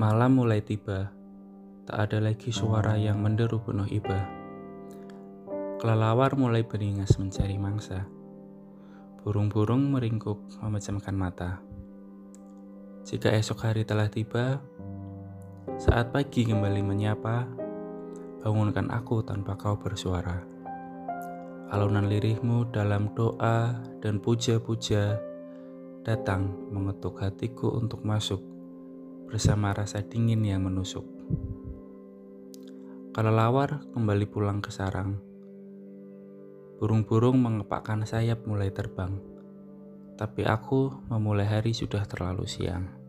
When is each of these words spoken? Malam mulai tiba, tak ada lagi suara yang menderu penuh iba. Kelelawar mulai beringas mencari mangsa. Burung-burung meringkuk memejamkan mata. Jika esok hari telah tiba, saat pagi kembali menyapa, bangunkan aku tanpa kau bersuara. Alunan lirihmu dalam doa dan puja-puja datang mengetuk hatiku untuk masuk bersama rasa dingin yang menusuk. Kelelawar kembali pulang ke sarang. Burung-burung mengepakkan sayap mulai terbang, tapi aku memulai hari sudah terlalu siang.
Malam 0.00 0.40
mulai 0.40 0.64
tiba, 0.64 1.12
tak 1.84 2.08
ada 2.08 2.24
lagi 2.24 2.48
suara 2.48 2.96
yang 2.96 3.20
menderu 3.20 3.60
penuh 3.60 3.84
iba. 3.92 4.16
Kelelawar 5.76 6.40
mulai 6.40 6.64
beringas 6.64 7.20
mencari 7.20 7.60
mangsa. 7.60 8.08
Burung-burung 9.20 9.92
meringkuk 9.92 10.56
memejamkan 10.64 11.12
mata. 11.12 11.60
Jika 13.04 13.28
esok 13.28 13.60
hari 13.60 13.84
telah 13.84 14.08
tiba, 14.08 14.64
saat 15.76 16.16
pagi 16.16 16.48
kembali 16.48 16.80
menyapa, 16.80 17.44
bangunkan 18.40 18.88
aku 18.88 19.20
tanpa 19.20 19.60
kau 19.60 19.76
bersuara. 19.76 20.40
Alunan 21.76 22.08
lirihmu 22.08 22.72
dalam 22.72 23.12
doa 23.12 23.76
dan 24.00 24.16
puja-puja 24.16 25.20
datang 26.00 26.56
mengetuk 26.72 27.20
hatiku 27.20 27.76
untuk 27.76 28.00
masuk 28.00 28.59
bersama 29.30 29.70
rasa 29.70 30.02
dingin 30.02 30.42
yang 30.42 30.66
menusuk. 30.66 31.06
Kelelawar 33.14 33.80
kembali 33.94 34.26
pulang 34.26 34.58
ke 34.58 34.74
sarang. 34.74 35.22
Burung-burung 36.82 37.38
mengepakkan 37.38 38.02
sayap 38.02 38.42
mulai 38.44 38.74
terbang, 38.74 39.22
tapi 40.18 40.42
aku 40.42 40.90
memulai 41.06 41.46
hari 41.46 41.70
sudah 41.70 42.02
terlalu 42.10 42.44
siang. 42.44 42.99